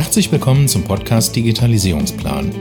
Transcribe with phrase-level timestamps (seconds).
[0.00, 2.52] Herzlich willkommen zum Podcast Digitalisierungsplan.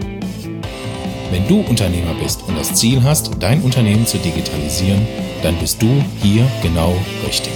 [1.29, 5.05] Wenn du Unternehmer bist und das Ziel hast, dein Unternehmen zu digitalisieren,
[5.43, 6.97] dann bist du hier genau
[7.27, 7.53] richtig.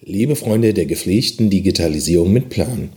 [0.00, 2.90] Liebe Freunde der gepflegten Digitalisierung mit Plan.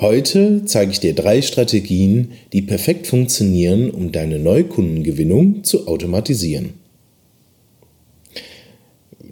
[0.00, 6.74] Heute zeige ich dir drei Strategien, die perfekt funktionieren, um deine Neukundengewinnung zu automatisieren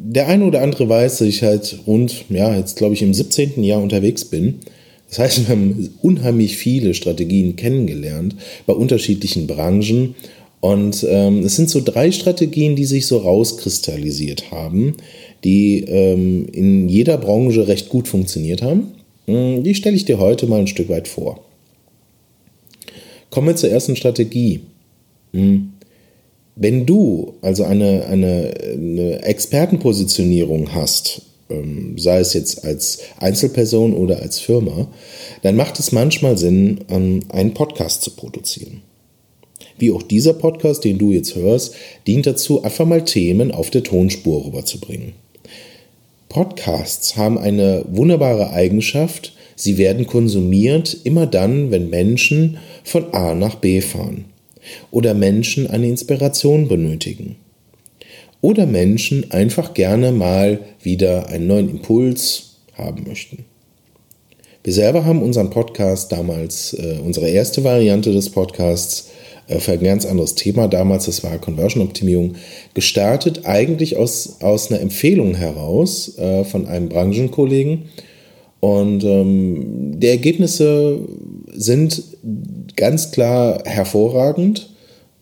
[0.08, 3.62] der eine oder andere weiß, dass ich halt rund, ja, jetzt glaube ich im 17.
[3.64, 4.60] Jahr unterwegs bin.
[5.08, 10.14] Das heißt, wir haben unheimlich viele Strategien kennengelernt bei unterschiedlichen Branchen.
[10.60, 14.94] Und ähm, es sind so drei Strategien, die sich so rauskristallisiert haben,
[15.44, 18.92] die ähm, in jeder Branche recht gut funktioniert haben.
[19.26, 21.44] Hm, die stelle ich dir heute mal ein Stück weit vor.
[23.30, 24.60] Kommen wir zur ersten Strategie.
[25.32, 25.72] Hm.
[26.58, 31.20] Wenn du also eine, eine, eine Expertenpositionierung hast,
[31.50, 34.88] ähm, sei es jetzt als Einzelperson oder als Firma,
[35.42, 38.80] dann macht es manchmal Sinn, ähm, einen Podcast zu produzieren.
[39.76, 41.74] Wie auch dieser Podcast, den du jetzt hörst,
[42.06, 45.12] dient dazu, einfach mal Themen auf der Tonspur rüberzubringen.
[46.30, 53.56] Podcasts haben eine wunderbare Eigenschaft, sie werden konsumiert immer dann, wenn Menschen von A nach
[53.56, 54.24] B fahren
[54.90, 57.36] oder Menschen eine Inspiration benötigen
[58.40, 63.44] oder Menschen einfach gerne mal wieder einen neuen Impuls haben möchten.
[64.62, 69.10] Wir selber haben unseren Podcast damals, äh, unsere erste Variante des Podcasts
[69.48, 72.34] äh, für ein ganz anderes Thema damals, das war Conversion-Optimierung,
[72.74, 77.84] gestartet, eigentlich aus, aus einer Empfehlung heraus äh, von einem Branchenkollegen.
[78.66, 80.98] Und ähm, die Ergebnisse
[81.54, 82.02] sind
[82.74, 84.70] ganz klar hervorragend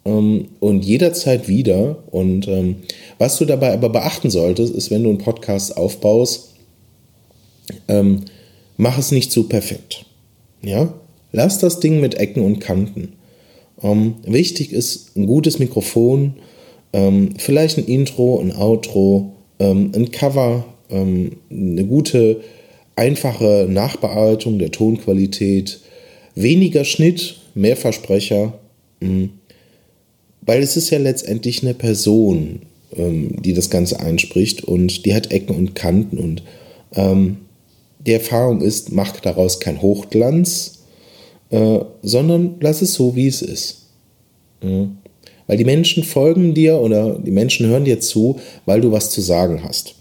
[0.06, 1.98] ähm, und jederzeit wieder.
[2.10, 2.76] Und ähm,
[3.18, 6.54] was du dabei aber beachten solltest, ist, wenn du einen Podcast aufbaust,
[7.86, 8.20] ähm,
[8.78, 10.06] mach es nicht zu perfekt.
[10.62, 10.94] Ja?
[11.32, 13.12] Lass das Ding mit Ecken und Kanten.
[13.82, 16.36] Ähm, wichtig ist ein gutes Mikrofon,
[16.94, 22.40] ähm, vielleicht ein Intro, ein Outro, ein Cover, eine gute,
[22.96, 25.80] einfache Nachbearbeitung der Tonqualität,
[26.34, 28.54] weniger Schnitt, mehr Versprecher.
[29.00, 29.28] Mh
[30.46, 32.60] weil es ist ja letztendlich eine Person,
[32.96, 36.42] ähm, die das Ganze einspricht und die hat Ecken und Kanten und
[36.94, 37.38] ähm,
[37.98, 40.82] die Erfahrung ist, mach daraus kein Hochglanz,
[41.50, 43.80] äh, sondern lass es so, wie es ist.
[45.46, 49.20] Weil die Menschen folgen dir oder die Menschen hören dir zu, weil du was zu
[49.20, 49.94] sagen hast.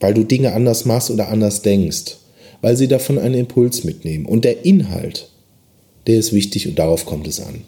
[0.00, 2.16] Weil du Dinge anders machst oder anders denkst.
[2.60, 4.26] Weil sie davon einen Impuls mitnehmen.
[4.26, 5.28] Und der Inhalt,
[6.06, 7.62] der ist wichtig und darauf kommt es an.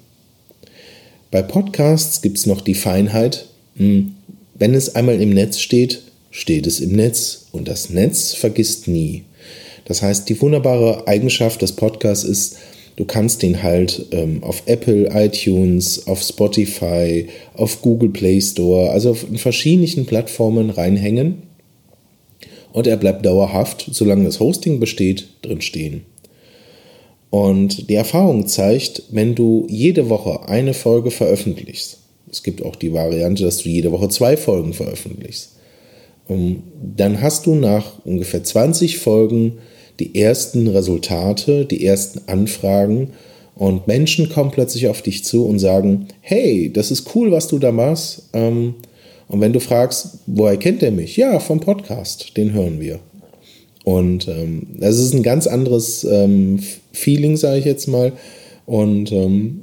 [1.30, 3.46] Bei Podcasts gibt es noch die Feinheit,
[3.76, 4.14] hm,
[4.54, 9.24] wenn es einmal im Netz steht, steht es im Netz und das Netz vergisst nie.
[9.84, 12.56] Das heißt, die wunderbare Eigenschaft des Podcasts ist,
[12.96, 19.10] du kannst den halt ähm, auf Apple, iTunes, auf Spotify, auf Google Play Store, also
[19.10, 21.47] auf verschiedenen Plattformen reinhängen
[22.72, 26.02] und er bleibt dauerhaft, solange das Hosting besteht, drin stehen.
[27.30, 31.98] Und die Erfahrung zeigt, wenn du jede Woche eine Folge veröffentlichst,
[32.30, 35.56] es gibt auch die Variante, dass du jede Woche zwei Folgen veröffentlichst,
[36.28, 36.62] ähm,
[36.96, 39.58] dann hast du nach ungefähr 20 Folgen
[39.98, 43.10] die ersten Resultate, die ersten Anfragen
[43.58, 47.58] und Menschen kommen plötzlich auf dich zu und sagen, hey, das ist cool, was du
[47.58, 48.28] da machst.
[48.32, 48.76] Ähm,
[49.28, 51.16] und wenn du fragst, woher kennt er mich?
[51.16, 52.98] Ja, vom Podcast, den hören wir.
[53.84, 56.60] Und ähm, das ist ein ganz anderes ähm,
[56.92, 58.12] Feeling, sage ich jetzt mal.
[58.66, 59.60] Und ähm,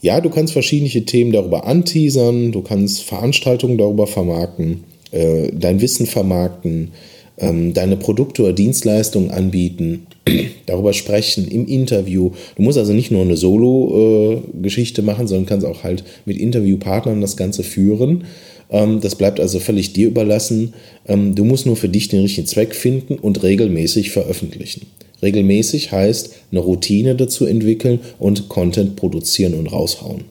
[0.00, 6.04] ja, du kannst verschiedene Themen darüber anteasern, du kannst Veranstaltungen darüber vermarkten, äh, dein Wissen
[6.04, 6.90] vermarkten,
[7.38, 10.06] ähm, deine Produkte oder Dienstleistungen anbieten,
[10.66, 12.32] darüber sprechen im Interview.
[12.56, 17.22] Du musst also nicht nur eine Solo-Geschichte äh, machen, sondern kannst auch halt mit Interviewpartnern
[17.22, 18.24] das Ganze führen.
[18.74, 20.74] Ähm, das bleibt also völlig dir überlassen.
[21.06, 24.86] Ähm, du musst nur für dich den richtigen Zweck finden und regelmäßig veröffentlichen.
[25.22, 30.24] Regelmäßig heißt eine Routine dazu entwickeln und Content produzieren und raushauen.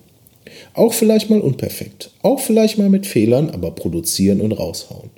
[0.74, 5.10] Auch vielleicht mal unperfekt, auch vielleicht mal mit Fehlern, aber produzieren und raushauen.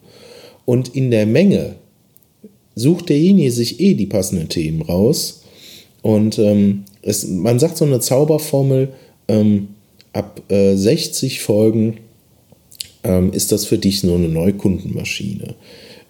[0.65, 1.75] Und in der Menge
[2.75, 5.41] sucht derjenige sich eh die passenden Themen raus.
[6.03, 8.89] Und ähm, es, man sagt so eine Zauberformel,
[9.27, 9.69] ähm,
[10.13, 11.97] ab äh, 60 Folgen
[13.05, 15.55] ähm, ist das für dich nur eine Neukundenmaschine.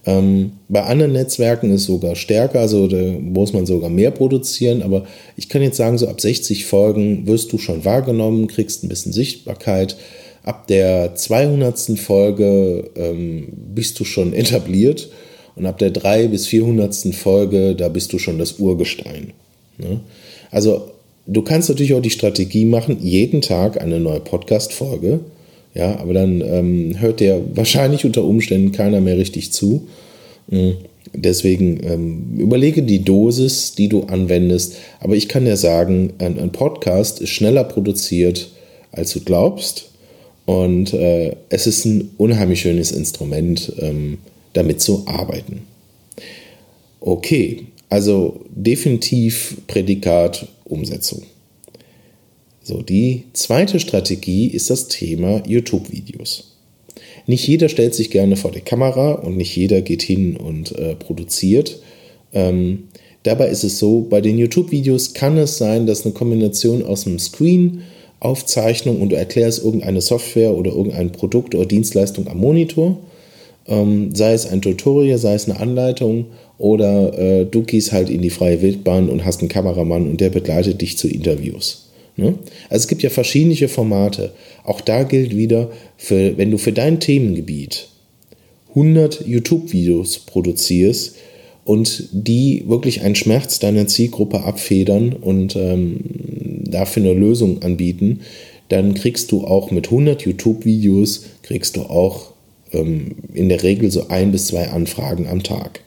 [0.07, 5.05] Ähm, bei anderen Netzwerken ist sogar stärker, also da muss man sogar mehr produzieren, aber
[5.35, 9.13] ich kann jetzt sagen, so ab 60 Folgen wirst du schon wahrgenommen, kriegst ein bisschen
[9.13, 9.97] Sichtbarkeit.
[10.43, 11.97] Ab der 200.
[11.97, 15.09] Folge ähm, bist du schon etabliert
[15.55, 17.15] und ab der 3 bis 400.
[17.15, 19.33] Folge, da bist du schon das Urgestein.
[19.79, 20.01] Ne?
[20.51, 20.91] Also
[21.25, 25.21] du kannst natürlich auch die Strategie machen, jeden Tag eine neue Podcast-Folge,
[25.75, 29.87] ja, aber dann ähm, hört dir wahrscheinlich unter Umständen keiner mehr richtig zu.
[30.47, 30.77] Mhm.
[31.13, 34.75] Deswegen ähm, überlege die Dosis, die du anwendest.
[34.99, 38.49] Aber ich kann dir sagen, ein, ein Podcast ist schneller produziert,
[38.91, 39.89] als du glaubst.
[40.45, 44.19] Und äh, es ist ein unheimlich schönes Instrument, ähm,
[44.53, 45.63] damit zu arbeiten.
[47.01, 51.23] Okay, also definitiv Prädikat Umsetzung.
[52.67, 56.55] So, die zweite Strategie ist das Thema YouTube-Videos.
[57.27, 60.95] Nicht jeder stellt sich gerne vor die Kamera und nicht jeder geht hin und äh,
[60.95, 61.77] produziert.
[62.33, 62.85] Ähm,
[63.21, 67.19] dabei ist es so, bei den YouTube-Videos kann es sein, dass eine Kombination aus einem
[67.19, 67.83] Screen,
[68.19, 72.97] Aufzeichnung und du erklärst irgendeine Software oder irgendein Produkt oder Dienstleistung am Monitor,
[73.67, 76.25] ähm, sei es ein Tutorial, sei es eine Anleitung
[76.57, 80.31] oder äh, du gehst halt in die freie Wildbahn und hast einen Kameramann und der
[80.31, 81.84] begleitet dich zu Interviews.
[82.17, 82.35] Ne?
[82.69, 84.33] Also es gibt ja verschiedene Formate.
[84.63, 87.89] Auch da gilt wieder, für, wenn du für dein Themengebiet
[88.69, 91.15] 100 YouTube-Videos produzierst
[91.63, 95.99] und die wirklich einen Schmerz deiner Zielgruppe abfedern und ähm,
[96.63, 98.21] dafür eine Lösung anbieten,
[98.69, 102.31] dann kriegst du auch mit 100 YouTube-Videos, kriegst du auch
[102.71, 105.81] ähm, in der Regel so ein bis zwei Anfragen am Tag.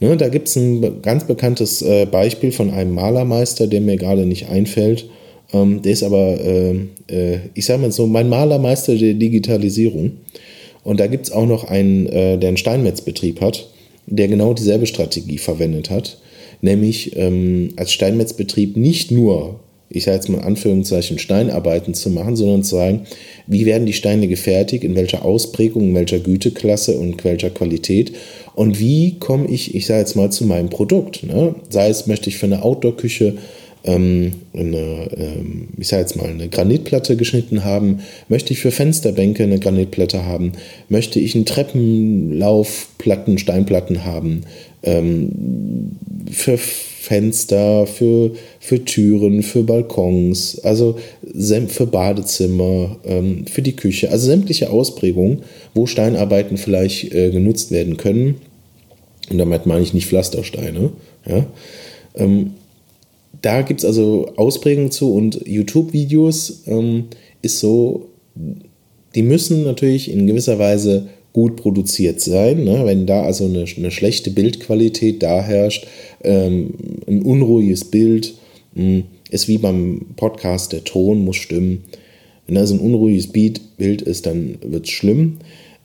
[0.00, 4.26] Ne, da gibt es ein ganz bekanntes äh, Beispiel von einem Malermeister, der mir gerade
[4.26, 5.08] nicht einfällt.
[5.52, 6.74] Ähm, der ist aber, äh,
[7.08, 10.12] äh, ich sage mal so, mein Malermeister der Digitalisierung.
[10.82, 13.68] Und da gibt es auch noch einen, äh, der einen Steinmetzbetrieb hat,
[14.06, 16.18] der genau dieselbe Strategie verwendet hat.
[16.60, 19.60] Nämlich ähm, als Steinmetzbetrieb nicht nur,
[19.90, 23.02] ich sage jetzt mal in Anführungszeichen, Steinarbeiten zu machen, sondern zu sagen,
[23.46, 28.12] wie werden die Steine gefertigt, in welcher Ausprägung, in welcher Güteklasse und welcher Qualität
[28.54, 31.22] und wie komme ich, ich sage jetzt mal, zu meinem Produkt.
[31.24, 31.54] Ne?
[31.68, 33.34] Sei es, möchte ich für eine Outdoor-Küche
[33.84, 38.00] ähm, eine, ähm, ich sage jetzt mal, eine Granitplatte geschnitten haben?
[38.28, 40.52] Möchte ich für Fensterbänke eine Granitplatte haben?
[40.88, 44.42] Möchte ich einen Treppenlauf, Platten, Steinplatten haben?
[44.82, 45.92] Ähm,
[46.30, 50.98] für Fenster, für, für Türen, für Balkons, also
[51.68, 55.42] für Badezimmer, ähm, für die Küche, also sämtliche Ausprägungen,
[55.74, 58.36] wo Steinarbeiten vielleicht äh, genutzt werden können.
[59.30, 60.92] Und damit meine ich nicht Pflastersteine.
[61.26, 61.46] Ja?
[63.44, 67.08] Da gibt es also Ausprägungen zu und YouTube-Videos ähm,
[67.42, 68.06] ist so,
[69.14, 72.64] die müssen natürlich in gewisser Weise gut produziert sein.
[72.64, 72.86] Ne?
[72.86, 75.86] Wenn da also eine, eine, schlechte Bildqualität da herrscht,
[76.22, 76.70] ähm,
[77.06, 78.32] ein unruhiges Bild,
[78.76, 81.84] mh, hm, ist wie beim Podcast, der Ton muss stimmen.
[82.46, 85.36] Wenn da so ein unruhiges Beat, Bild ist, dann wird es schlimm.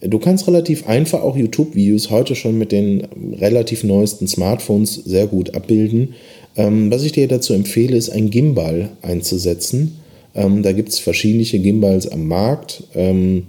[0.02, 3.06] Du kannst relativ einfach auch YouTube-Videos heute schon mit den
[3.38, 6.14] relativ neuesten Smartphones sehr gut abbilden.
[6.60, 9.98] Ähm, was ich dir dazu empfehle, ist ein Gimbal einzusetzen.
[10.36, 12.84] Ähm, da gibt es verschiedene Gimbals am Markt.
[12.96, 13.44] Ähm,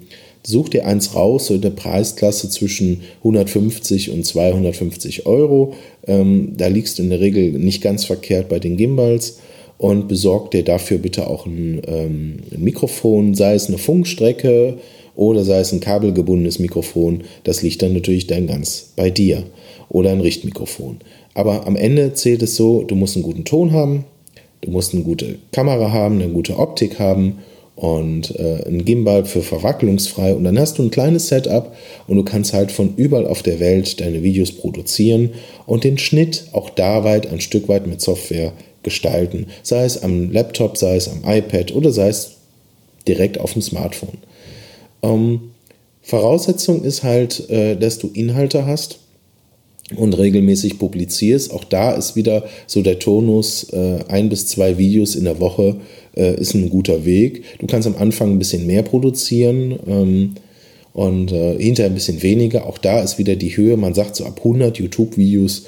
[0.45, 5.75] such dir eins raus, so in der Preisklasse zwischen 150 und 250 Euro.
[6.07, 9.41] Ähm, da liegst du in der Regel nicht ganz verkehrt bei den Gimbals
[9.77, 14.79] und besorg dir dafür bitte auch ein, ähm, ein Mikrofon, sei es eine Funkstrecke
[15.17, 17.25] oder sei es ein kabelgebundenes Mikrofon.
[17.43, 19.43] Das liegt dann natürlich dann ganz bei dir.
[19.89, 20.99] Oder ein Richtmikrofon.
[21.35, 24.05] Aber am Ende zählt es so, du musst einen guten Ton haben,
[24.61, 27.39] du musst eine gute Kamera haben, eine gute Optik haben
[27.77, 31.75] und äh, ein Gimbal für verwacklungsfrei und dann hast du ein kleines Setup
[32.07, 35.31] und du kannst halt von überall auf der Welt deine Videos produzieren
[35.67, 40.31] und den Schnitt auch da weit ein Stück weit mit Software gestalten, sei es am
[40.31, 42.33] Laptop, sei es am iPad oder sei es
[43.07, 44.19] direkt auf dem Smartphone.
[45.03, 45.53] Ähm,
[46.03, 48.99] Voraussetzung ist halt, äh, dass du Inhalte hast
[49.97, 51.53] und regelmäßig publizierst.
[51.53, 55.77] Auch da ist wieder so der Tonus, äh, ein bis zwei Videos in der Woche
[56.17, 57.43] äh, ist ein guter Weg.
[57.59, 60.35] Du kannst am Anfang ein bisschen mehr produzieren ähm,
[60.93, 62.67] und äh, hinterher ein bisschen weniger.
[62.67, 63.77] Auch da ist wieder die Höhe.
[63.77, 65.65] Man sagt so ab 100 YouTube-Videos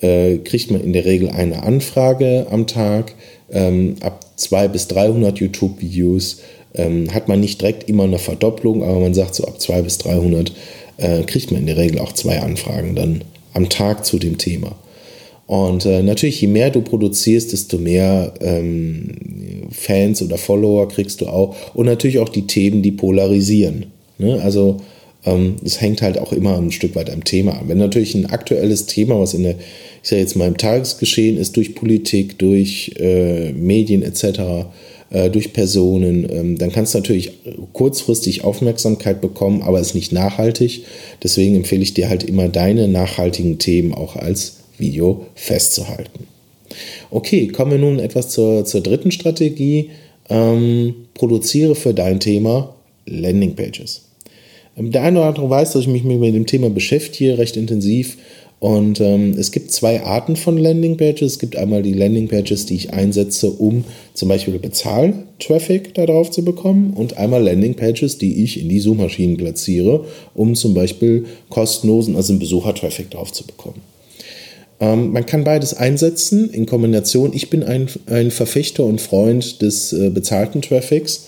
[0.00, 3.14] äh, kriegt man in der Regel eine Anfrage am Tag.
[3.50, 6.40] Ähm, ab 200 bis 300 YouTube-Videos
[6.74, 9.98] ähm, hat man nicht direkt immer eine Verdopplung, aber man sagt so ab 200 bis
[9.98, 10.52] 300
[10.96, 13.22] äh, kriegt man in der Regel auch zwei Anfragen dann
[13.54, 14.76] am Tag zu dem Thema.
[15.46, 21.26] Und äh, natürlich, je mehr du produzierst, desto mehr ähm, Fans oder Follower kriegst du
[21.26, 21.54] auch.
[21.74, 23.86] Und natürlich auch die Themen, die polarisieren.
[24.18, 24.40] Ne?
[24.42, 24.78] Also
[25.26, 27.68] ähm, es hängt halt auch immer ein Stück weit am Thema an.
[27.68, 29.56] Wenn natürlich ein aktuelles Thema, was in der,
[30.02, 34.66] ich sage jetzt mal im Tagesgeschehen ist, durch Politik, durch äh, Medien etc.,
[35.30, 36.28] durch Personen.
[36.30, 37.32] Ähm, dann kannst du natürlich
[37.72, 40.84] kurzfristig Aufmerksamkeit bekommen, aber ist nicht nachhaltig.
[41.22, 46.26] Deswegen empfehle ich dir halt immer deine nachhaltigen Themen auch als Video festzuhalten.
[47.10, 49.90] Okay, kommen wir nun etwas zur, zur dritten Strategie.
[50.28, 52.74] Ähm, produziere für dein Thema
[53.06, 54.02] Landingpages.
[54.76, 58.16] Ähm, der eine oder andere weiß, dass ich mich mit dem Thema beschäftige, recht intensiv.
[58.60, 61.32] Und ähm, es gibt zwei Arten von Landingpages.
[61.32, 63.84] Es gibt einmal die Landingpages, die ich einsetze, um
[64.14, 70.06] zum Beispiel Bezahl-Traffic darauf zu bekommen, und einmal Landingpages, die ich in die Suchmaschinen platziere,
[70.34, 73.82] um zum Beispiel kostenlosen, also Besucher-Traffic darauf zu bekommen.
[74.80, 77.32] Ähm, man kann beides einsetzen in Kombination.
[77.34, 81.26] Ich bin ein, ein Verfechter und Freund des äh, bezahlten Traffics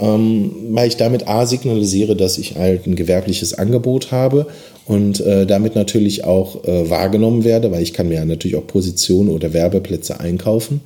[0.00, 4.46] ähm, weil ich damit A signalisiere, dass ich halt ein gewerbliches Angebot habe
[4.86, 8.66] und äh, damit natürlich auch äh, wahrgenommen werde, weil ich kann mir ja natürlich auch
[8.66, 10.80] Positionen oder Werbeplätze einkaufen.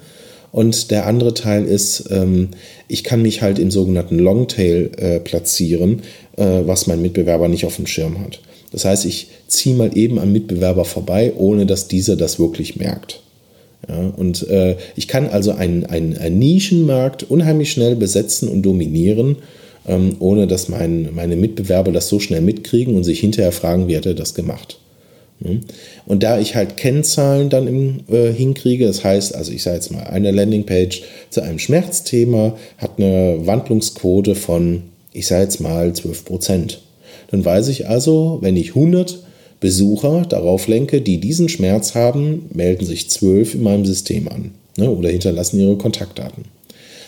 [0.51, 2.49] Und der andere Teil ist, ähm,
[2.87, 6.03] ich kann mich halt im sogenannten Longtail äh, platzieren,
[6.37, 8.41] äh, was mein Mitbewerber nicht auf dem Schirm hat.
[8.71, 13.23] Das heißt, ich ziehe mal eben am Mitbewerber vorbei, ohne dass dieser das wirklich merkt.
[13.89, 19.37] Ja, und äh, ich kann also einen, einen, einen, Nischenmarkt unheimlich schnell besetzen und dominieren,
[19.89, 23.97] ähm, ohne dass mein, meine Mitbewerber das so schnell mitkriegen und sich hinterher fragen, wie
[23.97, 24.79] hat er das gemacht.
[26.07, 29.91] Und da ich halt Kennzahlen dann im, äh, hinkriege, das heißt, also ich sage jetzt
[29.91, 36.25] mal, eine Landingpage zu einem Schmerzthema hat eine Wandlungsquote von, ich sage jetzt mal, 12
[36.25, 36.83] Prozent.
[37.31, 39.22] Dann weiß ich also, wenn ich 100
[39.63, 44.91] Besucher darauf lenke, die diesen Schmerz haben, melden sich zwölf in meinem System an ne,
[44.91, 46.45] oder hinterlassen ihre Kontaktdaten.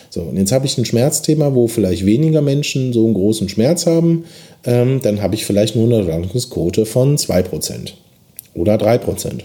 [0.09, 3.85] So, und jetzt habe ich ein Schmerzthema, wo vielleicht weniger Menschen so einen großen Schmerz
[3.85, 4.23] haben.
[4.63, 7.91] Ähm, dann habe ich vielleicht nur eine Wandlungsquote von 2%
[8.53, 9.41] oder 3%.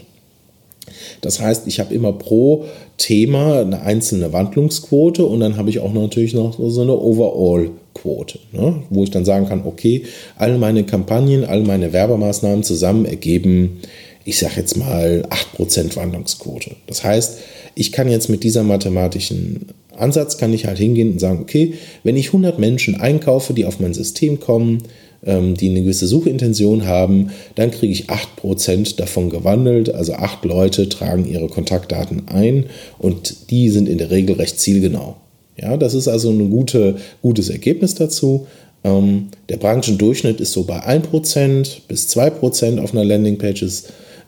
[1.19, 2.65] Das heißt, ich habe immer pro
[2.97, 8.39] Thema eine einzelne Wandlungsquote und dann habe ich auch natürlich noch so eine Overall Quote,
[8.51, 8.83] ne?
[8.89, 10.03] wo ich dann sagen kann, okay,
[10.37, 13.79] all meine Kampagnen, all meine Werbemaßnahmen zusammen ergeben,
[14.25, 15.23] ich sage jetzt mal
[15.57, 16.75] 8% Wandlungsquote.
[16.87, 17.39] Das heißt,
[17.75, 22.17] ich kann jetzt mit dieser mathematischen Ansatz, kann ich halt hingehen und sagen, okay, wenn
[22.17, 24.83] ich 100 Menschen einkaufe, die auf mein System kommen,
[25.23, 29.93] ähm, die eine gewisse Suchintention haben, dann kriege ich 8% davon gewandelt.
[29.93, 32.65] Also 8 Leute tragen ihre Kontaktdaten ein
[32.97, 35.17] und die sind in der Regel recht zielgenau.
[35.61, 38.47] Ja, das ist also ein gute, gutes Ergebnis dazu.
[38.83, 43.63] Ähm, der Branchendurchschnitt ist so bei 1% bis 2% auf einer Landingpage.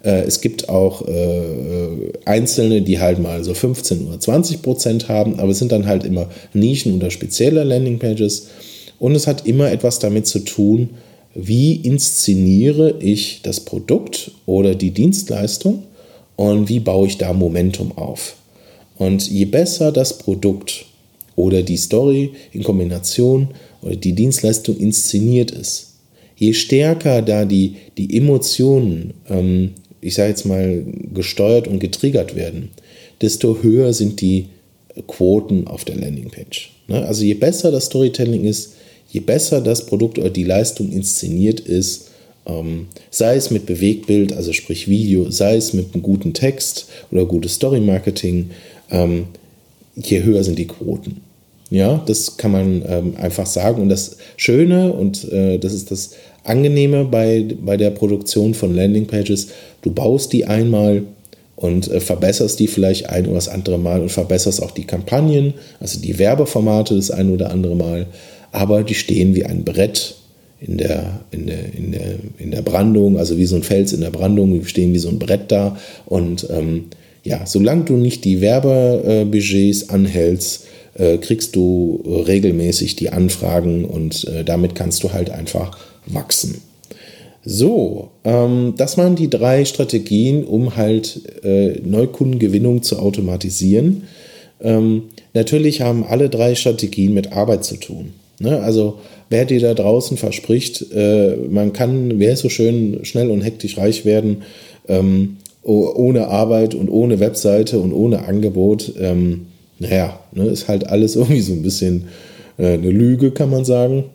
[0.04, 5.52] Äh, es gibt auch äh, einzelne, die halt mal so 15 oder 20% haben, aber
[5.52, 8.48] es sind dann halt immer Nischen oder spezielle Landingpages.
[9.00, 10.92] Und es hat immer etwas damit zu tun,
[11.34, 15.84] wie inszeniere ich das Produkt oder die Dienstleistung
[16.36, 18.36] und wie baue ich da Momentum auf.
[19.00, 20.86] Und je besser das Produkt
[21.36, 23.50] oder die Story in Kombination
[23.82, 25.94] oder die Dienstleistung inszeniert ist.
[26.36, 29.72] Je stärker da die, die Emotionen, ähm,
[30.02, 32.70] ich sage jetzt mal, gesteuert und getriggert werden,
[33.22, 34.48] desto höher sind die
[35.08, 36.72] Quoten auf der Landingpage.
[36.88, 37.06] Ne?
[37.06, 38.74] Also je besser das Storytelling ist,
[39.10, 42.10] je besser das Produkt oder die Leistung inszeniert ist,
[42.46, 47.26] ähm, sei es mit Bewegtbild, also sprich Video, sei es mit einem guten Text oder
[47.26, 48.50] gutes Story-Marketing,
[48.92, 49.28] ähm,
[49.96, 51.22] je höher sind die Quoten.
[51.70, 53.82] Ja, das kann man ähm, einfach sagen.
[53.82, 56.12] Und das Schöne und äh, das ist das
[56.44, 59.48] Angenehme bei, bei der Produktion von Landingpages,
[59.82, 61.04] du baust die einmal
[61.56, 65.54] und äh, verbesserst die vielleicht ein oder das andere Mal und verbesserst auch die Kampagnen,
[65.80, 68.08] also die Werbeformate das ein oder andere Mal,
[68.52, 70.16] aber die stehen wie ein Brett
[70.60, 74.02] in der, in der, in der, in der Brandung, also wie so ein Fels in
[74.02, 76.86] der Brandung, die stehen wie so ein Brett da und ähm,
[77.24, 80.66] ja, solange du nicht die Werbebudgets anhältst,
[80.96, 86.62] äh, kriegst du regelmäßig die Anfragen und äh, damit kannst du halt einfach wachsen.
[87.46, 94.04] So, ähm, das waren die drei Strategien, um halt äh, Neukundengewinnung zu automatisieren.
[94.62, 95.04] Ähm,
[95.34, 98.14] natürlich haben alle drei Strategien mit Arbeit zu tun.
[98.40, 98.62] Ne?
[98.62, 99.00] Also
[99.30, 104.06] wer dir da draußen verspricht, äh, man kann, wer so schön schnell und hektisch reich
[104.06, 104.44] werden,
[104.88, 109.48] ähm, ohne Arbeit und ohne Webseite und ohne Angebot, ähm,
[109.80, 112.06] naja, ne, ist halt alles irgendwie so ein bisschen
[112.58, 114.06] äh, eine Lüge, kann man sagen.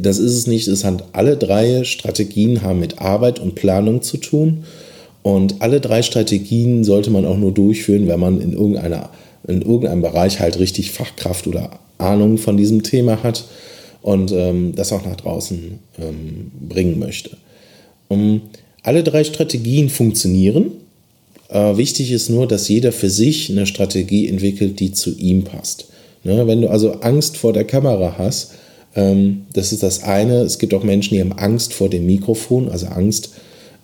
[0.00, 0.66] Das ist es nicht.
[0.66, 4.64] Es hat alle drei Strategien haben mit Arbeit und Planung zu tun.
[5.22, 9.10] Und alle drei Strategien sollte man auch nur durchführen, wenn man in, irgendeiner,
[9.46, 13.44] in irgendeinem Bereich halt richtig Fachkraft oder Ahnung von diesem Thema hat
[14.02, 17.36] und ähm, das auch nach draußen ähm, bringen möchte.
[18.08, 18.42] Um,
[18.82, 20.72] alle drei Strategien funktionieren.
[21.48, 25.86] Äh, wichtig ist nur, dass jeder für sich eine Strategie entwickelt, die zu ihm passt.
[26.24, 26.46] Ne?
[26.46, 28.52] Wenn du also Angst vor der Kamera hast,
[28.94, 30.40] ähm, das ist das eine.
[30.40, 33.30] Es gibt auch Menschen, die haben Angst vor dem Mikrofon, also Angst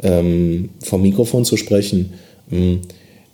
[0.03, 2.15] ähm, vom Mikrofon zu sprechen.
[2.51, 2.81] Ähm,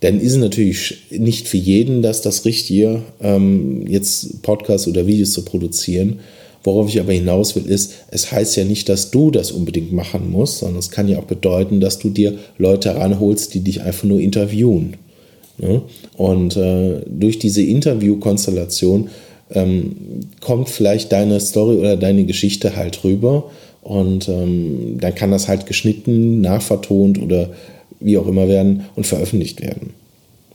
[0.00, 5.32] dann ist es natürlich nicht für jeden das das Richtige, ähm, jetzt Podcasts oder Videos
[5.32, 6.20] zu produzieren.
[6.64, 10.30] Worauf ich aber hinaus will, ist, es heißt ja nicht, dass du das unbedingt machen
[10.32, 14.04] musst, sondern es kann ja auch bedeuten, dass du dir Leute ranholst, die dich einfach
[14.04, 14.96] nur interviewen.
[15.58, 15.82] Ne?
[16.16, 19.10] Und äh, durch diese Interviewkonstellation
[19.52, 19.94] ähm,
[20.40, 23.50] kommt vielleicht deine Story oder deine Geschichte halt rüber
[23.82, 27.50] und ähm, dann kann das halt geschnitten, nachvertont oder
[28.00, 29.90] wie auch immer werden und veröffentlicht werden.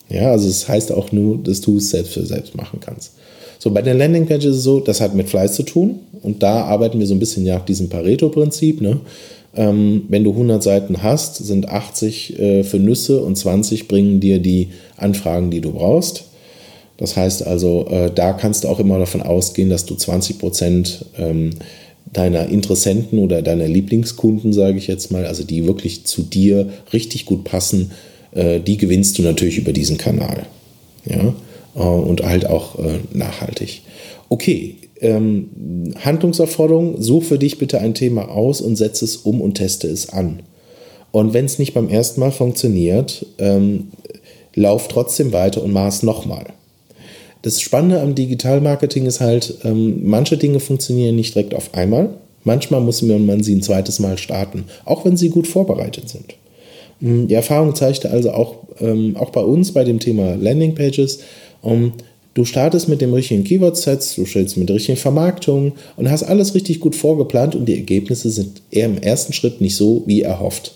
[0.10, 3.14] Ja, also es das heißt auch nur, dass du es selbst für selbst machen kannst.
[3.62, 6.64] So, bei den Landingpages ist es so, das hat mit Fleiß zu tun und da
[6.64, 8.80] arbeiten wir so ein bisschen nach diesem Pareto-Prinzip.
[8.80, 9.02] Ne?
[9.54, 14.40] Ähm, wenn du 100 Seiten hast, sind 80 äh, für Nüsse und 20 bringen dir
[14.40, 16.24] die Anfragen, die du brauchst.
[16.96, 21.06] Das heißt also, äh, da kannst du auch immer davon ausgehen, dass du 20 Prozent
[21.18, 21.52] ähm,
[22.14, 27.26] deiner Interessenten oder deiner Lieblingskunden, sage ich jetzt mal, also die wirklich zu dir richtig
[27.26, 27.92] gut passen,
[28.32, 30.46] äh, die gewinnst du natürlich über diesen Kanal.
[31.06, 31.34] Ja?
[31.76, 33.82] Äh, und halt auch äh, nachhaltig.
[34.30, 39.56] Okay, ähm, Handlungsaufforderung, such für dich bitte ein Thema aus und setze es um und
[39.56, 40.42] teste es an.
[41.12, 43.88] Und wenn es nicht beim ersten Mal funktioniert, ähm,
[44.54, 46.48] lauf trotzdem weiter und es nochmal.
[47.42, 52.10] Das Spannende am Digitalmarketing ist halt, ähm, manche Dinge funktionieren nicht direkt auf einmal.
[52.44, 56.36] Manchmal muss man sie ein zweites Mal starten, auch wenn sie gut vorbereitet sind.
[57.00, 61.20] Hm, die Erfahrung zeigte also auch, ähm, auch bei uns bei dem Thema Landingpages,
[61.62, 61.94] um,
[62.34, 66.56] du startest mit dem richtigen Keyword-Sets, du stellst mit der richtigen Vermarktung und hast alles
[66.56, 70.76] richtig gut vorgeplant und die Ergebnisse sind eher im ersten Schritt nicht so wie erhofft.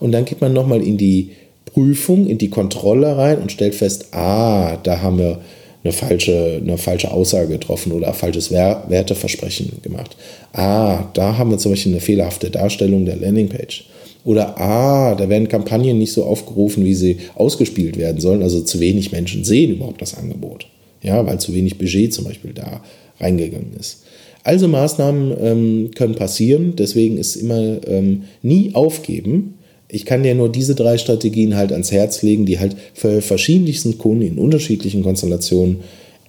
[0.00, 1.30] Und dann geht man nochmal in die
[1.66, 5.40] Prüfung, in die Kontrolle rein und stellt fest, ah, da haben wir
[5.84, 10.16] eine falsche, eine falsche Aussage getroffen oder ein falsches Werteversprechen gemacht.
[10.52, 13.84] Ah, da haben wir zum Beispiel eine fehlerhafte Darstellung der Landingpage.
[14.24, 18.42] Oder ah, da werden Kampagnen nicht so aufgerufen, wie sie ausgespielt werden sollen.
[18.42, 20.66] Also zu wenig Menschen sehen überhaupt das Angebot.
[21.02, 22.82] Ja, weil zu wenig Budget zum Beispiel da
[23.18, 24.04] reingegangen ist.
[24.44, 29.54] Also Maßnahmen ähm, können passieren, deswegen ist immer ähm, nie aufgeben,
[29.94, 33.98] ich kann dir nur diese drei Strategien halt ans Herz legen, die halt für verschiedensten
[33.98, 35.80] Kunden in unterschiedlichen Konstellationen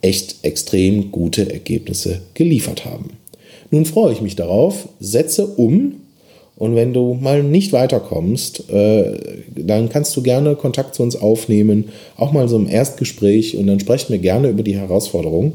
[0.02, 3.12] echt extrem gute Ergebnisse geliefert haben.
[3.72, 6.02] Nun freue ich mich darauf, setze um
[6.56, 9.20] und wenn du mal nicht weiterkommst, äh,
[9.56, 13.80] dann kannst du gerne Kontakt zu uns aufnehmen, auch mal so im Erstgespräch und dann
[13.80, 15.54] sprechen wir gerne über die Herausforderung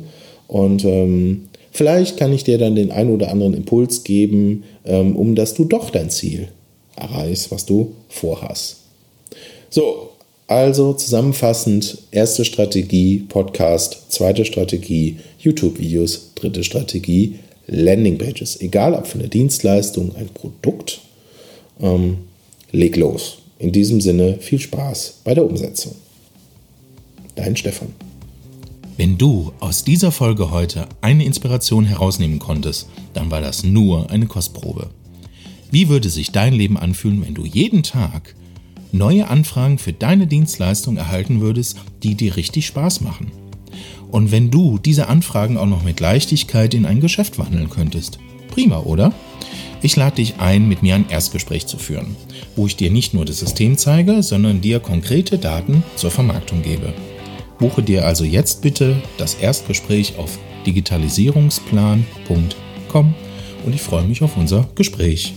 [0.49, 5.35] und ähm, vielleicht kann ich dir dann den einen oder anderen Impuls geben, ähm, um
[5.35, 6.49] dass du doch dein Ziel
[6.97, 8.79] erreichst, was du vorhast.
[9.71, 10.11] So,
[10.49, 17.35] also zusammenfassend, erste Strategie, Podcast, zweite Strategie, YouTube-Videos, dritte Strategie,
[17.68, 18.61] Landingpages.
[18.61, 21.00] Egal ob für eine Dienstleistung, ein Produkt,
[21.81, 22.18] ähm,
[22.72, 23.38] leg los.
[23.59, 25.94] In diesem Sinne viel Spaß bei der Umsetzung.
[27.35, 27.88] Dein Stefan.
[28.96, 34.26] Wenn du aus dieser Folge heute eine Inspiration herausnehmen konntest, dann war das nur eine
[34.26, 34.90] Kostprobe.
[35.70, 38.35] Wie würde sich dein Leben anfühlen, wenn du jeden Tag
[38.90, 43.31] neue Anfragen für deine Dienstleistung erhalten würdest, die dir richtig Spaß machen?
[44.11, 48.18] Und wenn du diese Anfragen auch noch mit Leichtigkeit in ein Geschäft wandeln könntest?
[48.51, 49.12] Prima, oder?
[49.81, 52.16] Ich lade dich ein, mit mir ein Erstgespräch zu führen,
[52.57, 56.92] wo ich dir nicht nur das System zeige, sondern dir konkrete Daten zur Vermarktung gebe.
[57.59, 63.14] Buche dir also jetzt bitte das Erstgespräch auf digitalisierungsplan.com
[63.64, 65.35] und ich freue mich auf unser Gespräch.